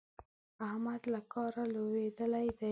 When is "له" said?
1.13-1.19